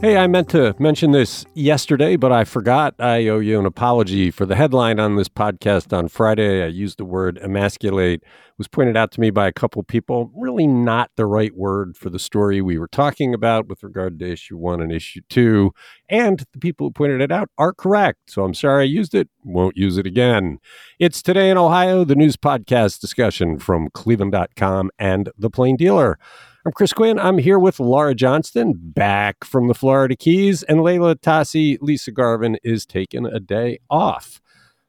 [0.00, 2.94] Hey, I meant to mention this yesterday, but I forgot.
[3.00, 6.62] I owe you an apology for the headline on this podcast on Friday.
[6.62, 8.22] I used the word emasculate.
[8.22, 10.30] It was pointed out to me by a couple people.
[10.36, 14.30] Really not the right word for the story we were talking about with regard to
[14.30, 15.72] issue one and issue two.
[16.08, 18.30] And the people who pointed it out are correct.
[18.30, 19.28] So I'm sorry I used it.
[19.42, 20.58] Won't use it again.
[21.00, 26.20] It's Today in Ohio, the news podcast discussion from cleveland.com and The Plain Dealer.
[26.68, 27.18] I'm Chris Quinn.
[27.18, 31.78] I'm here with Laura Johnston, back from the Florida Keys, and Leila Atassi.
[31.80, 34.38] Lisa Garvin is taking a day off.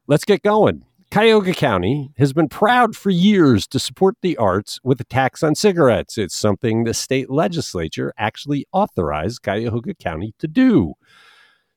[0.05, 0.83] Let's get going.
[1.09, 5.55] Cuyahoga County has been proud for years to support the arts with a tax on
[5.55, 6.17] cigarettes.
[6.17, 10.95] It's something the state legislature actually authorized Cuyahoga County to do.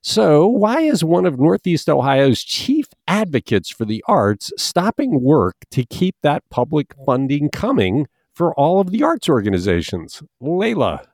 [0.00, 5.84] So, why is one of Northeast Ohio's chief advocates for the arts stopping work to
[5.84, 8.08] keep that public funding coming
[8.42, 10.20] for all of the arts organizations.
[10.40, 11.06] Leila.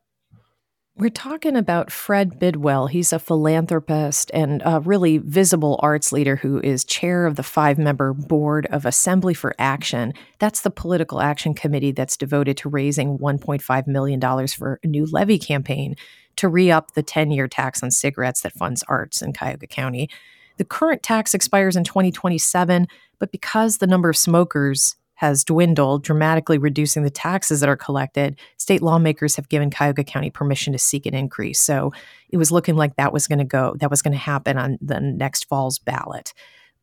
[0.97, 2.87] We're talking about Fred Bidwell.
[2.87, 7.77] He's a philanthropist and a really visible arts leader who is chair of the five
[7.77, 10.15] member board of Assembly for Action.
[10.39, 15.39] That's the political action committee that's devoted to raising $1.5 million for a new levy
[15.39, 15.97] campaign
[16.37, 20.09] to re up the 10 year tax on cigarettes that funds arts in Cuyahoga County.
[20.57, 22.87] The current tax expires in 2027,
[23.19, 28.39] but because the number of smokers has dwindled, dramatically reducing the taxes that are collected,
[28.57, 31.59] state lawmakers have given Cuyahoga County permission to seek an increase.
[31.59, 31.93] So
[32.31, 34.79] it was looking like that was going to go, that was going to happen on
[34.81, 36.33] the next fall's ballot.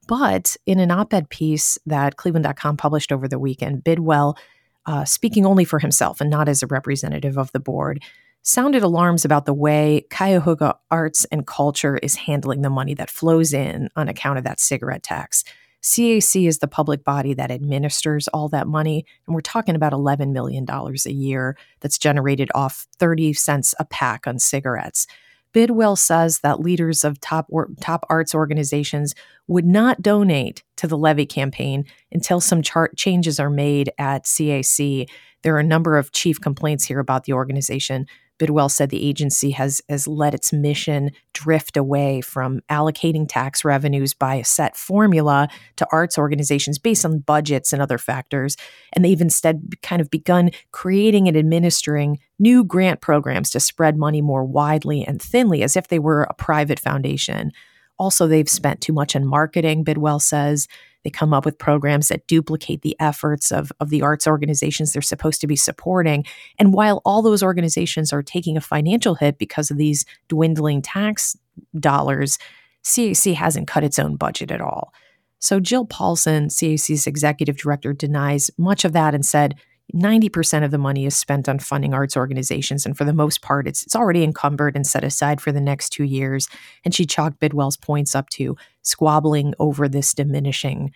[0.05, 4.37] But in an op ed piece that Cleveland.com published over the weekend, Bidwell,
[4.85, 8.03] uh, speaking only for himself and not as a representative of the board,
[8.41, 13.53] sounded alarms about the way Cuyahoga arts and culture is handling the money that flows
[13.53, 15.45] in on account of that cigarette tax.
[15.85, 19.05] CAC is the public body that administers all that money.
[19.27, 24.25] And we're talking about $11 million a year that's generated off 30 cents a pack
[24.25, 25.05] on cigarettes.
[25.53, 27.47] Bidwell says that leaders of top,
[27.79, 29.13] top arts organizations
[29.47, 35.07] would not donate to the levy campaign until some chart changes are made at CAC.
[35.43, 38.07] There are a number of chief complaints here about the organization
[38.37, 44.13] Bidwell said the agency has, has let its mission drift away from allocating tax revenues
[44.13, 45.47] by a set formula
[45.77, 48.57] to arts organizations based on budgets and other factors.
[48.93, 54.21] And they've instead kind of begun creating and administering new grant programs to spread money
[54.21, 57.51] more widely and thinly as if they were a private foundation.
[57.97, 60.67] Also, they've spent too much on marketing, Bidwell says.
[61.03, 65.03] They come up with programs that duplicate the efforts of, of the arts organizations they're
[65.03, 66.25] supposed to be supporting.
[66.57, 71.37] And while all those organizations are taking a financial hit because of these dwindling tax
[71.79, 72.39] dollars,
[72.83, 74.93] CAC hasn't cut its own budget at all.
[75.39, 79.55] So Jill Paulsen, CAC's executive director, denies much of that and said,
[79.93, 83.67] 90% of the money is spent on funding arts organizations, and for the most part,
[83.67, 86.49] it's, it's already encumbered and set aside for the next two years.
[86.83, 90.91] And she chalked Bidwell's points up to squabbling over this diminishing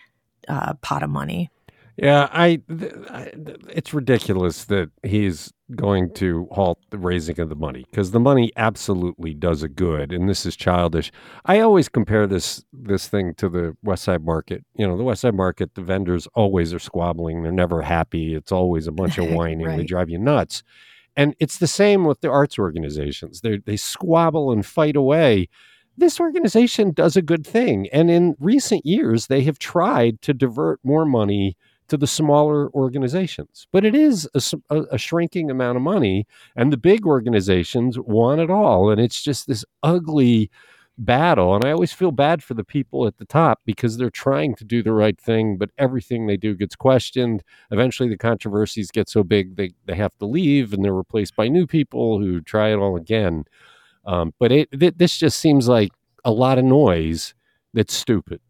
[0.48, 1.50] uh, pot of money.
[2.02, 2.62] Yeah, I,
[3.10, 3.32] I,
[3.70, 8.52] it's ridiculous that he's going to halt the raising of the money because the money
[8.56, 11.12] absolutely does a good, and this is childish.
[11.46, 14.64] I always compare this this thing to the West Side Market.
[14.76, 18.34] You know, the West Side Market, the vendors always are squabbling; they're never happy.
[18.34, 19.68] It's always a bunch of whining.
[19.68, 19.78] right.
[19.78, 20.64] They drive you nuts.
[21.18, 23.42] And it's the same with the arts organizations.
[23.42, 25.50] They they squabble and fight away
[25.98, 27.88] this organization does a good thing.
[27.92, 31.58] And in recent years, they have tried to divert more money
[31.90, 33.68] to the smaller organizations.
[33.72, 34.28] But it is
[34.70, 38.90] a, a, shrinking amount of money, and the big organizations want it all.
[38.90, 40.50] And it's just this ugly
[41.00, 41.56] battle.
[41.56, 44.66] And I always feel bad for the people at the top because they're trying to
[44.66, 47.42] do the right thing, but everything they do gets questioned.
[47.72, 51.48] Eventually, the controversies get so big they, they have to leave and they're replaced by
[51.48, 53.46] new people who try it all again.
[54.06, 55.92] Um, but it, it, this just seems like
[56.26, 57.34] a lot of noise
[57.74, 58.42] that's stupid.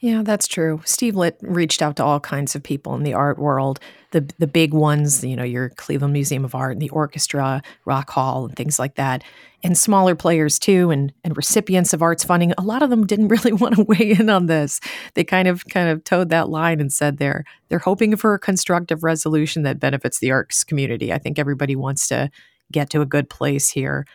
[0.00, 0.80] Yeah, that's true.
[0.86, 3.80] Steve Litt reached out to all kinds of people in the art world,
[4.12, 8.46] the the big ones, you know, your Cleveland Museum of Art, the orchestra, Rock Hall,
[8.46, 9.22] and things like that,
[9.62, 12.54] and smaller players too, and and recipients of arts funding.
[12.56, 14.80] A lot of them didn't really want to weigh in on this.
[15.14, 18.38] They kind of kind of toed that line and said they're they're hoping for a
[18.38, 21.12] constructive resolution that benefits the arts community.
[21.12, 22.30] I think everybody wants to
[22.72, 24.06] get to a good place here,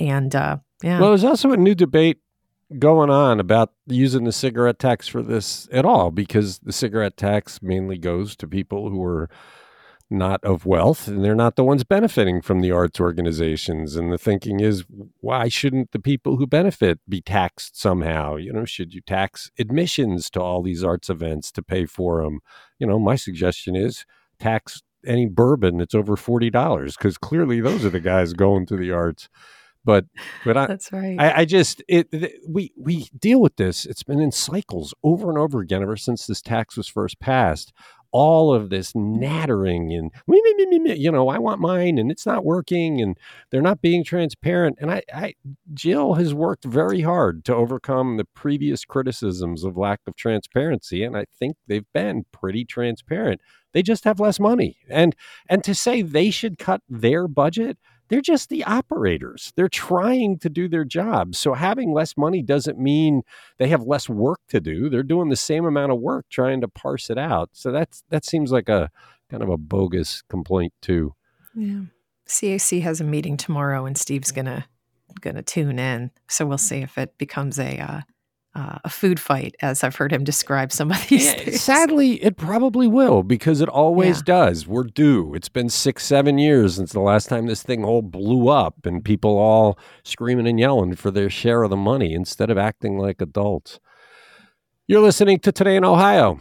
[0.00, 1.00] and uh, yeah.
[1.00, 2.18] Well, there's also a new debate
[2.78, 6.10] going on about using the cigarette tax for this at all?
[6.10, 9.28] Because the cigarette tax mainly goes to people who are
[10.10, 13.96] not of wealth and they're not the ones benefiting from the arts organizations.
[13.96, 14.84] And the thinking is
[15.20, 18.36] why shouldn't the people who benefit be taxed somehow?
[18.36, 22.40] You know should you tax admissions to all these arts events to pay for them
[22.78, 24.04] you know my suggestion is
[24.38, 28.90] tax any bourbon that's over $40 because clearly those are the guys going to the
[28.90, 29.28] arts
[29.84, 30.06] But
[30.44, 31.16] but I, that's right.
[31.18, 33.84] I, I just it, it, we we deal with this.
[33.84, 37.72] It's been in cycles over and over again ever since this tax was first passed
[38.14, 40.12] all of this nattering and
[40.96, 43.18] you know i want mine and it's not working and
[43.50, 45.34] they're not being transparent and I, I
[45.74, 51.16] jill has worked very hard to overcome the previous criticisms of lack of transparency and
[51.16, 53.40] i think they've been pretty transparent
[53.72, 55.16] they just have less money and
[55.48, 57.78] and to say they should cut their budget
[58.08, 59.52] they're just the operators.
[59.56, 61.34] They're trying to do their job.
[61.34, 63.22] So having less money doesn't mean
[63.58, 64.88] they have less work to do.
[64.88, 67.50] They're doing the same amount of work trying to parse it out.
[67.52, 68.90] So that's that seems like a
[69.30, 71.14] kind of a bogus complaint too.
[71.54, 71.82] Yeah.
[72.28, 74.64] CAC has a meeting tomorrow and Steve's going to
[75.20, 76.10] going to tune in.
[76.28, 78.00] So we'll see if it becomes a uh,
[78.54, 81.56] uh, a food fight, as I've heard him describe some of these yeah.
[81.56, 84.24] Sadly, it probably will because it always yeah.
[84.26, 84.66] does.
[84.66, 85.34] We're due.
[85.34, 89.04] It's been six, seven years since the last time this thing all blew up and
[89.04, 93.20] people all screaming and yelling for their share of the money instead of acting like
[93.20, 93.80] adults.
[94.86, 96.38] You're listening to Today in Ohio.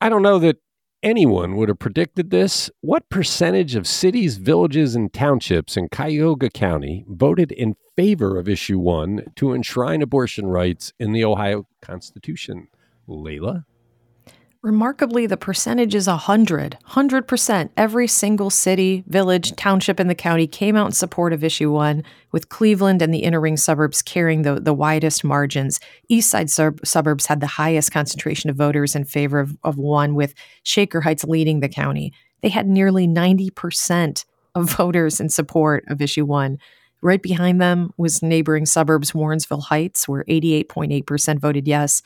[0.00, 0.56] I don't know that
[1.02, 7.04] anyone would have predicted this, what percentage of cities, villages, and townships in Cuyahoga County
[7.08, 12.68] voted in favor of issue one to enshrine abortion rights in the Ohio Constitution?
[13.06, 13.64] Leila?
[14.62, 16.76] Remarkably, the percentage is 100.
[16.90, 17.70] 100%.
[17.78, 22.04] Every single city, village, township in the county came out in support of issue one,
[22.30, 25.80] with Cleveland and the inner ring suburbs carrying the, the widest margins.
[26.10, 30.14] East side sub- suburbs had the highest concentration of voters in favor of, of one,
[30.14, 32.12] with Shaker Heights leading the county.
[32.42, 36.58] They had nearly 90% of voters in support of issue one.
[37.00, 42.02] Right behind them was neighboring suburbs Warrensville Heights, where 88.8% voted yes.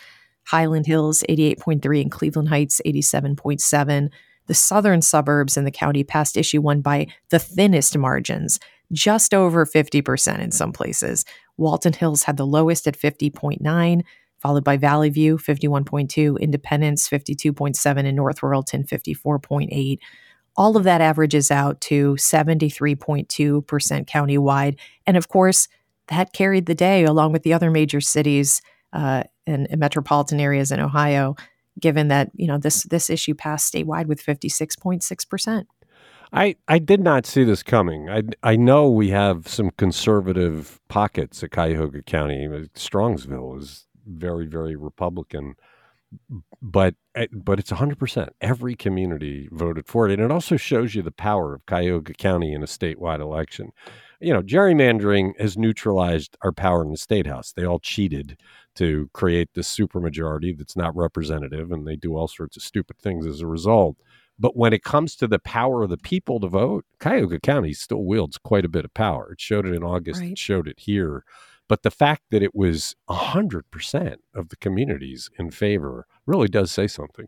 [0.47, 4.11] Highland Hills 88.3 and Cleveland Heights 87.7.
[4.47, 8.61] The southern suburbs in the county passed issue one by the thinnest margins,
[8.93, 11.25] just over 50% in some places.
[11.57, 14.03] Walton Hills had the lowest at 50.9,
[14.39, 19.99] followed by Valley View 51.2, Independence 52.7, and North Royalton 54.8.
[20.57, 23.27] All of that averages out to 73.2%
[24.07, 24.79] countywide.
[25.07, 25.69] And of course,
[26.09, 28.61] that carried the day along with the other major cities
[28.95, 31.37] uh, in, in metropolitan areas in Ohio,
[31.79, 35.67] given that you know this this issue passed statewide with 56.6 percent.
[36.33, 38.11] I, I did not see this coming.
[38.11, 42.49] I, I know we have some conservative pockets at Cuyahoga County.
[42.75, 45.55] Strongsville is very, very Republican,
[46.63, 48.29] but eh, but it's 100%.
[48.41, 50.13] Every community voted for it.
[50.13, 53.71] And it also shows you the power of Cuyahoga County in a statewide election.
[54.21, 57.53] You know, gerrymandering has neutralized our power in the state house.
[57.53, 58.39] They all cheated
[58.77, 63.27] to create this supermajority that's not representative, and they do all sorts of stupid things
[63.27, 63.97] as a result.
[64.39, 68.05] But when it comes to the power of the people to vote, Cuyahoga County still
[68.05, 69.33] wields quite a bit of power.
[69.33, 70.33] It showed it in August, right.
[70.33, 71.25] it showed it here.
[71.69, 76.87] But the fact that it was 100% of the communities in favor really does say
[76.87, 77.27] something.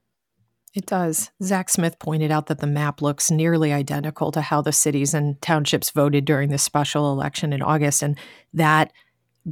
[0.75, 1.31] It does.
[1.43, 5.41] Zach Smith pointed out that the map looks nearly identical to how the cities and
[5.41, 8.03] townships voted during the special election in August.
[8.03, 8.19] And
[8.53, 8.93] that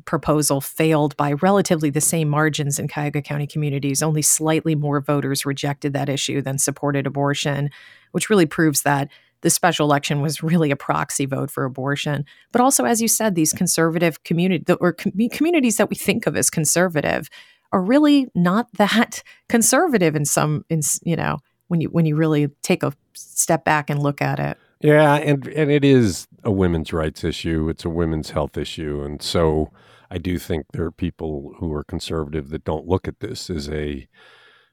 [0.04, 4.02] proposal failed by relatively the same margins in Cuyahoga County communities.
[4.02, 7.70] Only slightly more voters rejected that issue than supported abortion,
[8.12, 9.08] which really proves that
[9.44, 12.24] the special election was really a proxy vote for abortion.
[12.50, 16.34] But also, as you said, these conservative community or com- communities that we think of
[16.34, 17.28] as conservative
[17.70, 22.48] are really not that conservative in some, in you know, when you when you really
[22.62, 24.56] take a step back and look at it.
[24.80, 27.68] Yeah, and and it is a women's rights issue.
[27.68, 29.70] It's a women's health issue, and so
[30.10, 33.68] I do think there are people who are conservative that don't look at this as
[33.68, 34.08] a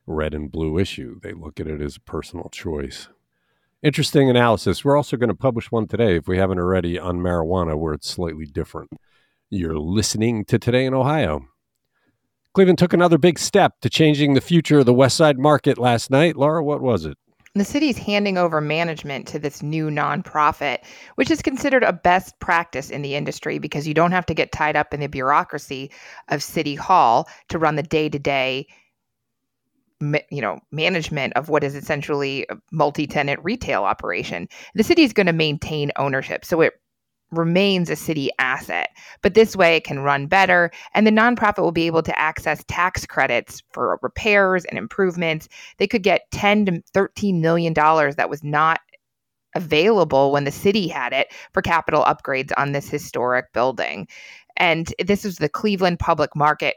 [0.08, 1.20] red and blue issue.
[1.22, 3.10] They look at it as a personal choice.
[3.84, 4.86] Interesting analysis.
[4.86, 8.08] We're also going to publish one today, if we haven't already, on marijuana, where it's
[8.08, 8.92] slightly different.
[9.50, 11.48] You're listening to Today in Ohio.
[12.54, 16.12] Cleveland took another big step to changing the future of the West Side market last
[16.12, 16.38] night.
[16.38, 17.18] Laura, what was it?
[17.56, 20.78] The city's handing over management to this new nonprofit,
[21.16, 24.52] which is considered a best practice in the industry because you don't have to get
[24.52, 25.90] tied up in the bureaucracy
[26.30, 28.68] of City Hall to run the day to day
[30.30, 35.28] you know management of what is essentially a multi-tenant retail operation the city is going
[35.28, 36.74] to maintain ownership so it
[37.32, 38.90] remains a city asset.
[39.22, 42.64] But this way it can run better, and the nonprofit will be able to access
[42.68, 45.48] tax credits for repairs and improvements.
[45.78, 48.80] They could get 10 to 13 million dollars that was not
[49.56, 54.08] available when the city had it for capital upgrades on this historic building.
[54.58, 56.76] And this is the Cleveland Public Market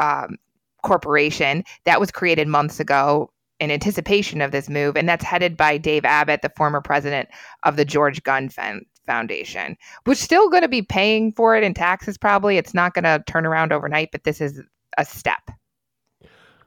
[0.00, 0.36] um,
[0.84, 5.78] Corporation that was created months ago in anticipation of this move, and that's headed by
[5.78, 7.28] Dave Abbott, the former president
[7.62, 8.54] of the George Gund
[9.06, 9.76] Foundation.
[10.06, 12.56] We're still going to be paying for it in taxes, probably.
[12.58, 14.60] It's not going to turn around overnight, but this is
[14.98, 15.50] a step.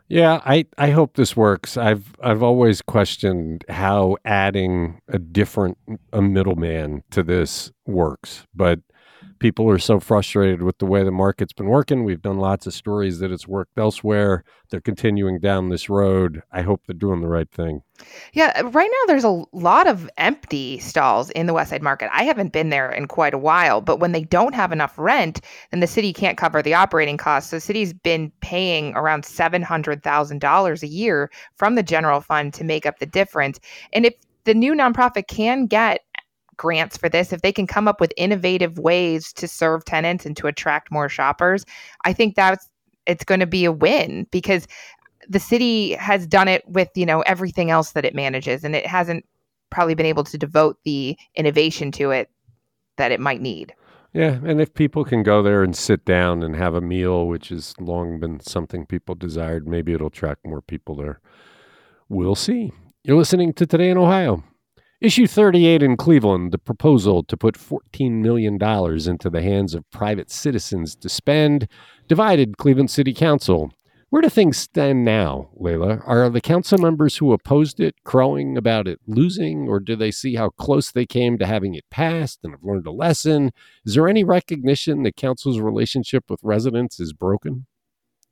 [0.09, 1.75] Yeah, I, I hope this works.
[1.75, 5.77] I've I've always questioned how adding a different
[6.13, 8.79] a middleman to this works, but
[9.39, 12.03] people are so frustrated with the way the market's been working.
[12.03, 14.43] We've done lots of stories that it's worked elsewhere.
[14.69, 16.41] They're continuing down this road.
[16.51, 17.81] I hope they're doing the right thing.
[18.33, 22.09] Yeah, uh, right now there's a lot of empty stalls in the West Side Market.
[22.13, 25.41] I haven't been there in quite a while, but when they don't have enough rent,
[25.71, 27.49] then the city can't cover the operating costs.
[27.49, 32.85] So the city's been paying around $700,000 a year from the general fund to make
[32.85, 33.59] up the difference.
[33.93, 34.13] And if
[34.47, 36.01] the new nonprofit can get
[36.57, 40.35] grants for this, if they can come up with innovative ways to serve tenants and
[40.37, 41.65] to attract more shoppers,
[42.03, 42.69] I think that's
[43.05, 44.67] it's going to be a win because
[45.29, 48.85] the city has done it with, you know, everything else that it manages and it
[48.85, 49.25] hasn't
[49.69, 52.29] probably been able to devote the innovation to it
[52.97, 53.73] that it might need.
[54.13, 57.49] Yeah, and if people can go there and sit down and have a meal, which
[57.49, 61.19] has long been something people desired, maybe it'll attract more people there.
[62.09, 62.71] We'll see.
[63.03, 64.43] You're listening to Today in Ohio.
[64.99, 70.31] Issue 38 in Cleveland, the proposal to put $14 million into the hands of private
[70.31, 71.67] citizens to spend,
[72.07, 73.71] divided Cleveland City Council.
[74.09, 75.99] Where do things stand now, Leila?
[76.07, 80.33] Are the council members who opposed it crowing about it losing, or do they see
[80.33, 83.51] how close they came to having it passed and have learned a lesson?
[83.85, 87.67] Is there any recognition that council's relationship with residents is broken?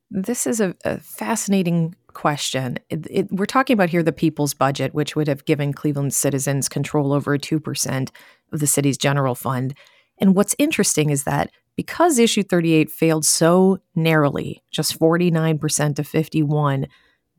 [0.10, 2.80] This is a, a fascinating question.
[2.90, 6.68] It, it, we're talking about here the people's budget, which would have given Cleveland citizens
[6.68, 8.10] control over 2%
[8.52, 9.76] of the city's general fund.
[10.18, 16.88] And what's interesting is that because issue 38 failed so narrowly, just 49% to 51,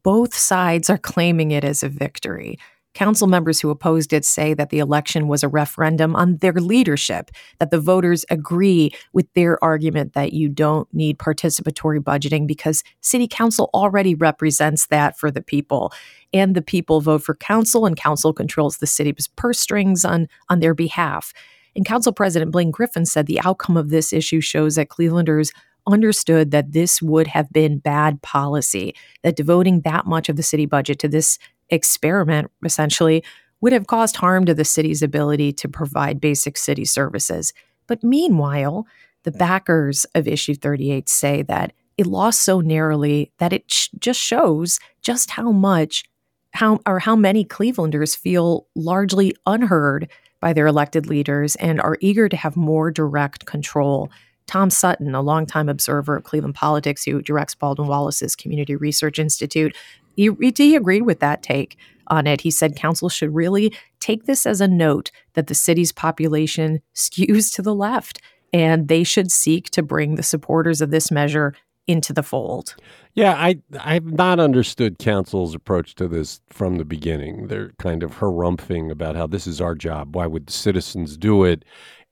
[0.03, 2.59] both sides are claiming it as a victory.
[2.97, 7.31] Council members who opposed it say that the election was a referendum on their leadership,
[7.59, 13.29] that the voters agree with their argument that you don't need participatory budgeting because city
[13.29, 15.93] council already represents that for the people.
[16.33, 20.61] And the people vote for council, and council controls the city's purse strings on, on
[20.61, 21.35] their behalf.
[21.75, 25.53] And Council President Blaine Griffin said the outcome of this issue shows that Clevelanders
[25.87, 30.67] understood that this would have been bad policy, that devoting that much of the city
[30.67, 31.39] budget to this
[31.71, 33.23] experiment, essentially,
[33.61, 37.53] would have caused harm to the city's ability to provide basic city services.
[37.87, 38.87] But meanwhile,
[39.25, 39.39] the hmm.
[39.39, 44.79] backers of issue 38 say that it lost so narrowly that it sh- just shows
[45.03, 46.05] just how much
[46.53, 50.09] how or how many Clevelanders feel largely unheard
[50.41, 54.11] by their elected leaders and are eager to have more direct control.
[54.47, 59.77] Tom Sutton, a longtime observer of Cleveland politics who directs Baldwin Wallace's Community Research Institute,
[60.17, 61.77] he, he agreed with that take
[62.09, 62.41] on it.
[62.41, 67.55] He said council should really take this as a note that the city's population skews
[67.55, 68.21] to the left
[68.53, 71.55] and they should seek to bring the supporters of this measure
[71.87, 72.75] into the fold.
[73.15, 77.47] Yeah, I I've not understood council's approach to this from the beginning.
[77.47, 80.17] They're kind of harumphing about how this is our job.
[80.17, 81.65] Why would the citizens do it?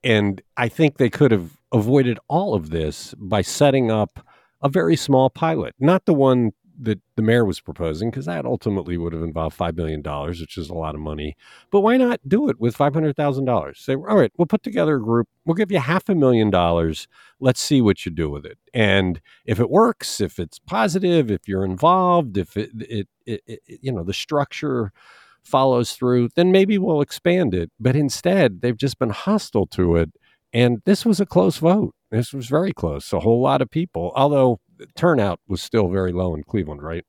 [0.02, 4.24] And I think they could have avoided all of this by setting up
[4.62, 8.96] a very small pilot, not the one that the mayor was proposing, because that ultimately
[8.96, 11.36] would have involved $5 million, which is a lot of money.
[11.70, 13.76] But why not do it with $500,000?
[13.76, 17.06] Say, all right, we'll put together a group, we'll give you half a million dollars.
[17.40, 18.58] Let's see what you do with it.
[18.72, 23.60] And if it works, if it's positive, if you're involved, if it, it, it, it
[23.82, 24.92] you know, the structure
[25.42, 27.70] follows through, then maybe we'll expand it.
[27.78, 30.10] But instead, they've just been hostile to it.
[30.52, 31.94] And this was a close vote.
[32.10, 33.12] This was very close.
[33.12, 34.60] A whole lot of people, although
[34.96, 37.04] turnout was still very low in Cleveland, right?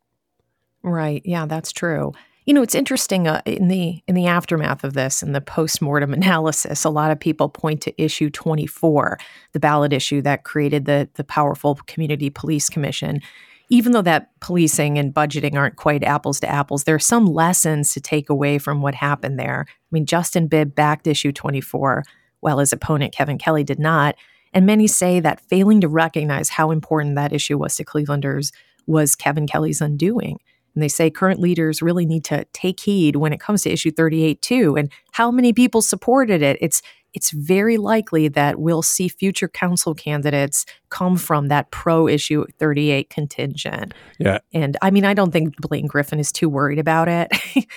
[0.84, 1.22] Right.
[1.26, 2.14] Yeah, that's true.
[2.46, 6.14] You know, it's interesting uh, in the in the aftermath of this and the postmortem
[6.14, 6.86] analysis.
[6.86, 9.18] A lot of people point to issue 24,
[9.54, 13.22] the ballot issue that created the the powerful Community Police Commission.
[13.70, 17.94] Even though that policing and budgeting aren't quite apples to apples, there are some lessons
[17.94, 19.66] to take away from what happened there.
[19.68, 22.04] I mean, Justin Bibb backed issue 24,
[22.42, 24.16] while his opponent Kevin Kelly did not.
[24.56, 28.52] And many say that failing to recognize how important that issue was to Clevelanders
[28.88, 30.40] was Kevin Kelly's undoing.
[30.74, 33.92] And they say current leaders really need to take heed when it comes to issue
[33.92, 36.58] 38 too and how many people supported it.
[36.62, 36.82] It's
[37.14, 43.10] it's very likely that we'll see future council candidates come from that pro issue 38
[43.10, 43.94] contingent.
[44.20, 44.40] Yeah.
[44.54, 47.32] And I mean, I don't think Blaine Griffin is too worried about it.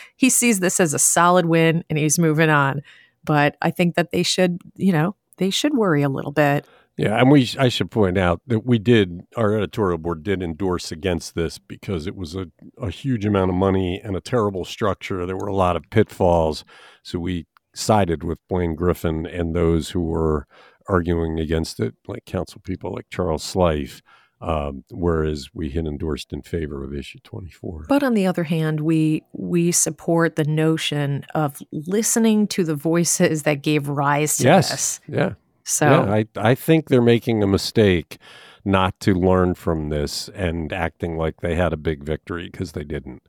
[0.16, 2.82] he sees this as a solid win and he's moving on.
[3.22, 6.66] But I think that they should, you know, they should worry a little bit.
[6.96, 10.90] Yeah, and we I should point out that we did our editorial board did endorse
[10.90, 15.24] against this because it was a, a huge amount of money and a terrible structure.
[15.24, 16.64] There were a lot of pitfalls.
[17.04, 20.48] So we sided with Blaine Griffin and those who were
[20.88, 24.00] arguing against it, like council people like Charles Slife.
[24.40, 27.86] Um, whereas we had endorsed in favor of issue 24.
[27.88, 33.42] But on the other hand, we we support the notion of listening to the voices
[33.42, 34.70] that gave rise to yes.
[34.70, 35.00] this.
[35.08, 35.32] Yeah.
[35.64, 38.18] So yeah, I, I think they're making a mistake
[38.64, 42.84] not to learn from this and acting like they had a big victory because they
[42.84, 43.22] didn't.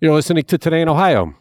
[0.00, 1.34] You're listening to Today in Ohio.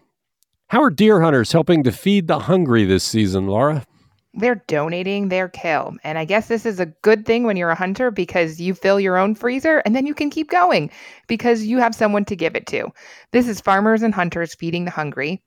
[0.70, 3.86] How are deer hunters helping to feed the hungry this season, Laura?
[4.36, 5.96] They're donating their kill.
[6.04, 9.00] And I guess this is a good thing when you're a hunter because you fill
[9.00, 10.92] your own freezer and then you can keep going
[11.27, 12.89] because you have someone to give it to.
[13.32, 15.42] This is farmers and hunters feeding the hungry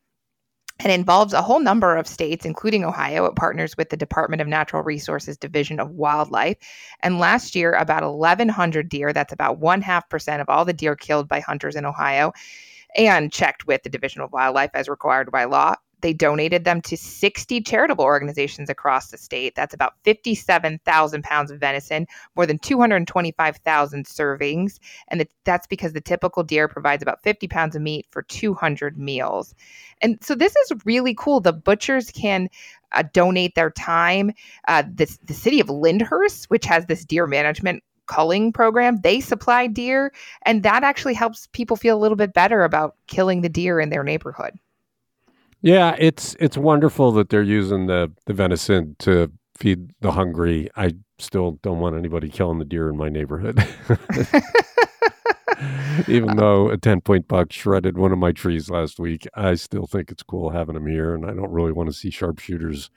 [0.80, 3.24] and involves a whole number of states, including Ohio.
[3.24, 6.56] It partners with the Department of Natural Resources Division of Wildlife.
[7.00, 10.94] And last year, about 1,100 deer, that's about one half percent of all the deer
[10.94, 12.32] killed by hunters in Ohio,
[12.96, 15.74] and checked with the Division of Wildlife as required by law.
[16.00, 19.54] They donated them to 60 charitable organizations across the state.
[19.54, 24.78] That's about 57,000 pounds of venison, more than 225,000 servings.
[25.08, 29.54] And that's because the typical deer provides about 50 pounds of meat for 200 meals.
[30.00, 31.40] And so this is really cool.
[31.40, 32.48] The butchers can
[32.92, 34.32] uh, donate their time.
[34.66, 39.66] Uh, this, the city of Lyndhurst, which has this deer management culling program, they supply
[39.66, 40.12] deer,
[40.42, 43.90] and that actually helps people feel a little bit better about killing the deer in
[43.90, 44.58] their neighborhood.
[45.62, 50.70] Yeah, it's it's wonderful that they're using the the venison to feed the hungry.
[50.76, 53.58] I still don't want anybody killing the deer in my neighborhood.
[56.08, 59.86] Even though a 10 point buck shredded one of my trees last week, I still
[59.86, 61.14] think it's cool having them here.
[61.14, 62.90] And I don't really want to see sharpshooters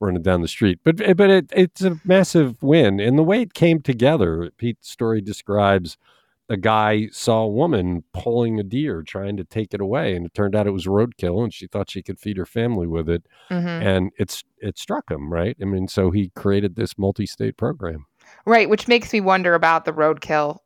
[0.00, 0.80] running down the street.
[0.84, 3.00] But, eh, but it, it's a massive win.
[3.00, 5.98] And the way it came together, Pete's story describes
[6.48, 10.34] a guy saw a woman pulling a deer trying to take it away and it
[10.34, 13.24] turned out it was roadkill and she thought she could feed her family with it
[13.50, 13.66] mm-hmm.
[13.66, 18.06] and it's it struck him right i mean so he created this multi-state program
[18.44, 20.58] right which makes me wonder about the roadkill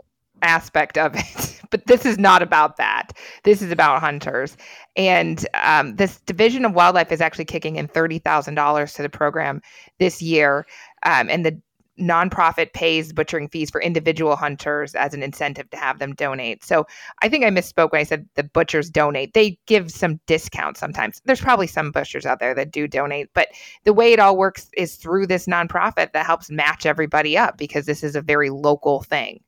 [0.43, 1.61] aspect of it.
[1.71, 3.13] but this is not about that.
[3.45, 4.57] This is about hunters.
[4.97, 9.63] And um, this Division of Wildlife is actually kicking in $30,000 to the program
[9.99, 10.67] this year.
[11.05, 11.61] Um, and the
[12.01, 16.65] nonprofit pays butchering fees for individual hunters as an incentive to have them donate.
[16.65, 16.87] So
[17.23, 19.35] I think I misspoke when I said the butchers donate.
[19.35, 21.21] They give some discounts sometimes.
[21.25, 23.49] There's probably some butchers out there that do donate, but
[23.85, 27.87] the way it all works is through this nonprofit that helps match everybody up because
[27.87, 29.41] this is a very local thing.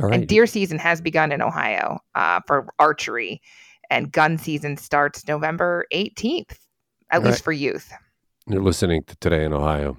[0.00, 3.42] And deer season has begun in Ohio uh, for archery,
[3.90, 6.56] and gun season starts November 18th,
[7.10, 7.44] at All least right.
[7.44, 7.92] for youth.
[8.46, 9.96] You're listening to Today in Ohio.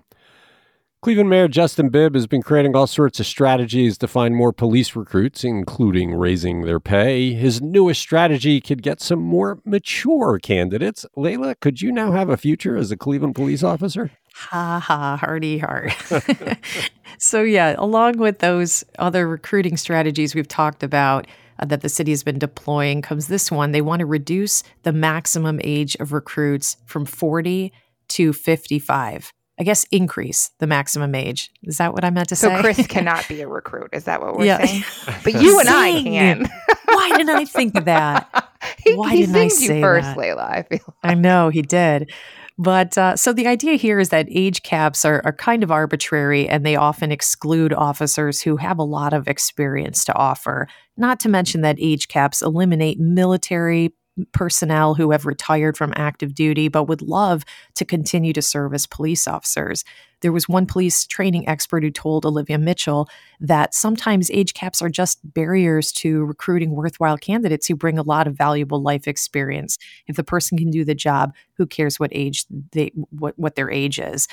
[1.02, 4.98] Cleveland Mayor Justin Bibb has been creating all sorts of strategies to find more police
[4.98, 7.32] recruits, including raising their pay.
[7.32, 11.06] His newest strategy could get some more mature candidates.
[11.16, 14.12] Leila, could you now have a future as a Cleveland police officer?
[14.36, 15.94] Ha ha, hardy heart.
[17.18, 21.28] so, yeah, along with those other recruiting strategies we've talked about,
[21.60, 23.72] uh, that the city has been deploying comes this one.
[23.72, 27.72] They want to reduce the maximum age of recruits from 40
[28.10, 29.32] to 55.
[29.60, 31.52] I guess increase the maximum age.
[31.64, 32.56] Is that what I meant to so say?
[32.56, 33.90] So Chris cannot be a recruit.
[33.92, 34.66] Is that what we're yeah.
[34.66, 34.84] saying?
[35.24, 36.50] But you and I can.
[36.86, 38.52] Why didn't I think of that?
[38.84, 40.18] he, Why he didn't I say you first, that?
[40.18, 40.44] Leila?
[40.44, 40.96] I feel.
[41.04, 42.10] I know he did.
[42.58, 46.48] But uh, so the idea here is that age caps are, are kind of arbitrary
[46.48, 50.68] and they often exclude officers who have a lot of experience to offer.
[50.98, 53.94] Not to mention that age caps eliminate military
[54.32, 57.44] personnel who have retired from active duty but would love
[57.76, 59.84] to continue to serve as police officers.
[60.22, 63.08] There was one police training expert who told Olivia Mitchell
[63.40, 68.28] that sometimes age caps are just barriers to recruiting worthwhile candidates who bring a lot
[68.28, 69.78] of valuable life experience.
[70.08, 73.72] If the person can do the job, who cares what age they what, what their
[73.72, 74.28] age is?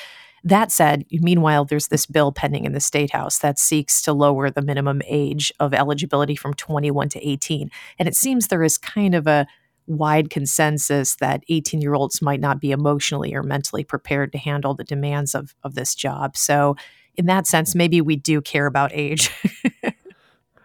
[0.46, 4.48] That said, meanwhile, there's this bill pending in the state house that seeks to lower
[4.48, 7.68] the minimum age of eligibility from 21 to 18.
[7.98, 9.48] And it seems there is kind of a
[9.86, 14.74] wide consensus that 18 year olds might not be emotionally or mentally prepared to handle
[14.74, 16.36] the demands of, of this job.
[16.36, 16.76] So,
[17.14, 17.78] in that sense, mm-hmm.
[17.78, 19.30] maybe we do care about age.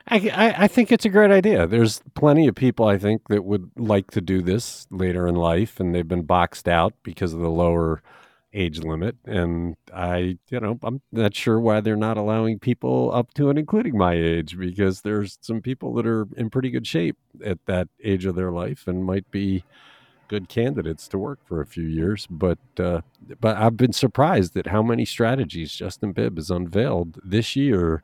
[0.08, 1.66] I, I, think it's a great idea.
[1.68, 5.80] There's plenty of people I think that would like to do this later in life,
[5.80, 8.04] and they've been boxed out because of the lower
[8.54, 9.16] age limit.
[9.26, 13.58] And I, you know, I'm not sure why they're not allowing people up to and
[13.58, 17.88] including my age because there's some people that are in pretty good shape at that
[18.04, 19.64] age of their life and might be
[20.28, 22.26] good candidates to work for a few years.
[22.30, 23.02] But uh,
[23.40, 28.02] but I've been surprised at how many strategies Justin Bibb has unveiled this year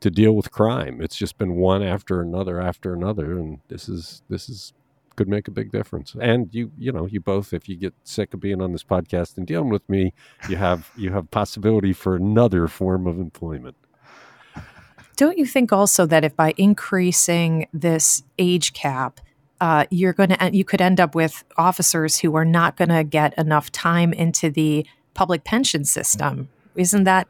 [0.00, 1.00] to deal with crime.
[1.02, 4.72] It's just been one after another after another, and this is this is
[5.16, 6.14] could make a big difference.
[6.20, 9.36] And you you know you both, if you get sick of being on this podcast
[9.36, 10.12] and dealing with me,
[10.48, 13.76] you have you have possibility for another form of employment.
[15.16, 19.20] Don't you think also that if by increasing this age cap,
[19.62, 23.02] uh, you're going to you could end up with officers who are not going to
[23.02, 26.48] get enough time into the public pension system?
[26.74, 27.28] Isn't that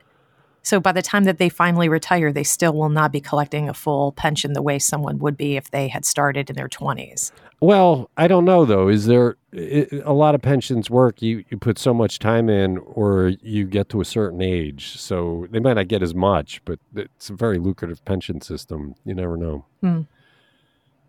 [0.66, 0.80] so?
[0.80, 4.12] By the time that they finally retire, they still will not be collecting a full
[4.12, 7.32] pension the way someone would be if they had started in their twenties.
[7.60, 8.88] Well, I don't know though.
[8.88, 11.22] Is there a lot of pensions work?
[11.22, 15.46] You you put so much time in, or you get to a certain age, so
[15.50, 18.94] they might not get as much, but it's a very lucrative pension system.
[19.04, 19.64] You never know.
[19.80, 20.02] Hmm.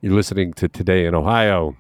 [0.01, 1.75] You're listening to Today in Ohio.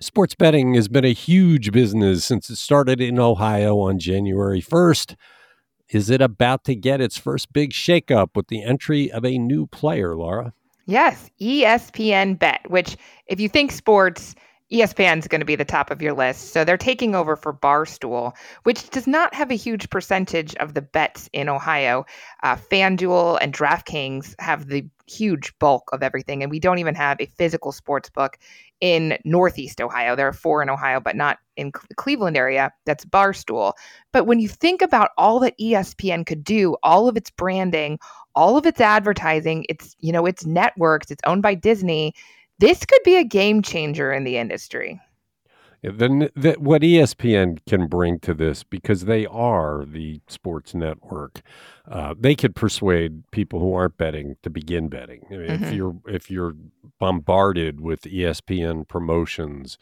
[0.00, 5.14] Sports betting has been a huge business since it started in Ohio on January 1st.
[5.90, 9.66] Is it about to get its first big shakeup with the entry of a new
[9.66, 10.52] player, Laura?
[10.86, 14.34] Yes, ESPN Bet, which, if you think sports,
[14.72, 16.52] ESPN is going to be the top of your list.
[16.52, 20.82] So they're taking over for Barstool, which does not have a huge percentage of the
[20.82, 22.06] bets in Ohio.
[22.44, 27.20] Uh, FanDuel and DraftKings have the huge bulk of everything, and we don't even have
[27.20, 28.38] a physical sports book
[28.80, 30.14] in Northeast Ohio.
[30.14, 32.72] There are four in Ohio, but not in the Cleveland area.
[32.86, 33.74] That's Barstool.
[34.12, 37.98] But when you think about all that ESPN could do, all of its branding,
[38.34, 42.14] all of its advertising, it's you know its networks, it's owned by Disney
[42.60, 45.00] this could be a game changer in the industry.
[45.82, 51.40] Yeah, then the, what ESPN can bring to this, because they are the sports network,
[51.90, 55.24] uh, they could persuade people who aren't betting to begin betting.
[55.30, 55.64] I mean, mm-hmm.
[55.64, 56.54] If you're if you're
[56.98, 59.78] bombarded with ESPN promotions,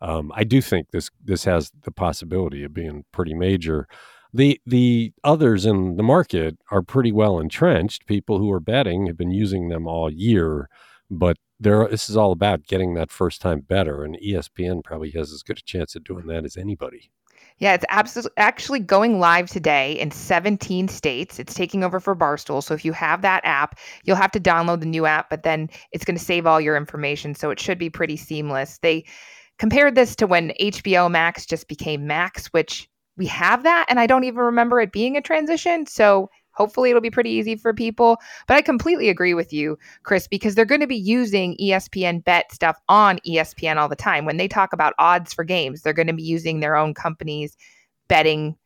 [0.00, 3.88] um, I do think this this has the possibility of being pretty major.
[4.32, 8.06] The the others in the market are pretty well entrenched.
[8.06, 10.68] People who are betting have been using them all year,
[11.10, 15.32] but there this is all about getting that first time bettor and espn probably has
[15.32, 17.10] as good a chance of doing that as anybody
[17.58, 21.38] yeah, it's absolutely actually going live today in 17 states.
[21.40, 22.62] It's taking over for Barstool.
[22.62, 25.68] So if you have that app, you'll have to download the new app, but then
[25.90, 27.34] it's going to save all your information.
[27.34, 28.78] So it should be pretty seamless.
[28.78, 29.04] They
[29.58, 33.86] compared this to when HBO Max just became Max, which we have that.
[33.88, 35.86] And I don't even remember it being a transition.
[35.86, 38.18] So Hopefully, it'll be pretty easy for people.
[38.48, 42.52] But I completely agree with you, Chris, because they're going to be using ESPN bet
[42.52, 44.24] stuff on ESPN all the time.
[44.24, 47.56] When they talk about odds for games, they're going to be using their own company's
[48.08, 48.56] betting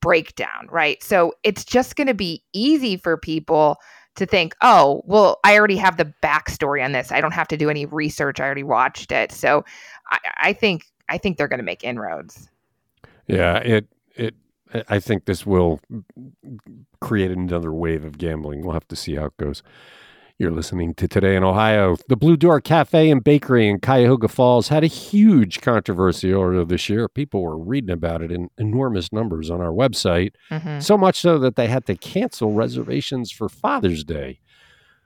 [0.00, 1.02] breakdown, right?
[1.02, 3.78] So it's just going to be easy for people
[4.16, 7.10] to think, oh, well, I already have the backstory on this.
[7.10, 8.40] I don't have to do any research.
[8.40, 9.32] I already watched it.
[9.32, 9.64] So
[10.10, 12.48] I, I think I think they're going to make inroads.
[13.26, 14.34] Yeah, it it
[14.88, 15.80] I think this will
[17.00, 18.62] create another wave of gambling.
[18.62, 19.62] We'll have to see how it goes.
[20.42, 21.96] You're listening to Today in Ohio.
[22.08, 26.88] The Blue Door Cafe and Bakery in Cuyahoga Falls had a huge controversy earlier this
[26.88, 27.08] year.
[27.08, 30.80] People were reading about it in enormous numbers on our website, mm-hmm.
[30.80, 34.40] so much so that they had to cancel reservations for Father's Day.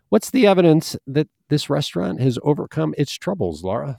[0.08, 3.98] What's the evidence that this restaurant has overcome its troubles, Laura?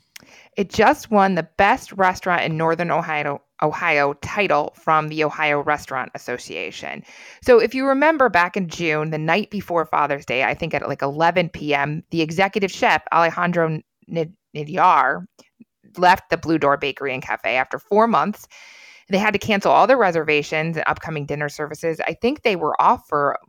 [0.57, 6.11] It just won the best restaurant in Northern Ohio Ohio title from the Ohio Restaurant
[6.15, 7.03] Association.
[7.41, 10.87] So if you remember back in June, the night before Father's Day, I think at
[10.87, 15.25] like 11 p.m., the executive chef Alejandro Nidyar
[15.97, 18.47] left the Blue Door Bakery and Cafe after 4 months.
[19.09, 22.01] They had to cancel all their reservations and upcoming dinner services.
[22.05, 23.39] I think they were off for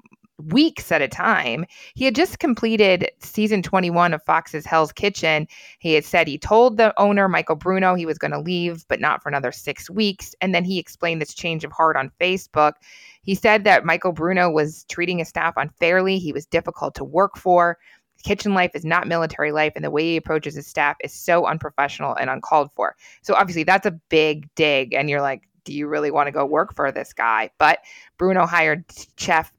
[0.45, 1.67] weeks at a time.
[1.95, 5.49] He had just completed season 21 of Fox's Hell's Kitchen.
[5.79, 9.01] He had said he told the owner, Michael Bruno, he was going to leave, but
[9.01, 10.35] not for another six weeks.
[10.41, 12.75] And then he explained this change of heart on Facebook.
[13.23, 17.37] He said that Michael Bruno was treating his staff unfairly, he was difficult to work
[17.37, 17.79] for.
[18.25, 21.47] Kitchen life is not military life, and the way he approaches his staff is so
[21.47, 22.97] unprofessional and uncalled for.
[23.23, 24.93] So, obviously, that's a big dig.
[24.93, 27.51] And you're like, do you really want to go work for this guy?
[27.59, 27.81] But
[28.17, 28.85] Bruno hired
[29.17, 29.53] chef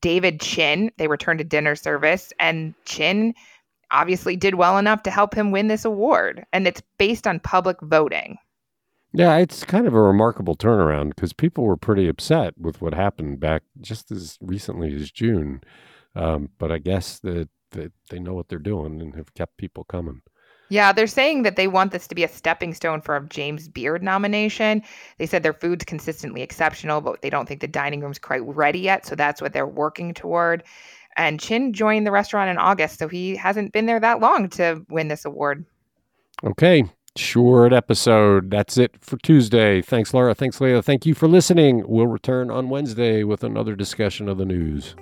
[0.00, 0.90] David Chin.
[0.98, 3.34] They returned to dinner service, and Chin
[3.90, 6.44] obviously did well enough to help him win this award.
[6.52, 8.38] And it's based on public voting.
[9.12, 13.40] Yeah, it's kind of a remarkable turnaround because people were pretty upset with what happened
[13.40, 15.62] back just as recently as June.
[16.14, 19.84] Um, but I guess that, that they know what they're doing and have kept people
[19.84, 20.22] coming.
[20.68, 23.68] Yeah, they're saying that they want this to be a stepping stone for a James
[23.68, 24.82] Beard nomination.
[25.18, 28.80] They said their food's consistently exceptional, but they don't think the dining room's quite ready
[28.80, 29.06] yet.
[29.06, 30.64] So that's what they're working toward.
[31.16, 34.84] And Chin joined the restaurant in August, so he hasn't been there that long to
[34.88, 35.64] win this award.
[36.44, 36.84] Okay.
[37.16, 38.50] Short episode.
[38.50, 39.80] That's it for Tuesday.
[39.80, 40.34] Thanks, Laura.
[40.34, 40.82] Thanks, Leah.
[40.82, 41.82] Thank you for listening.
[41.86, 44.94] We'll return on Wednesday with another discussion of the news.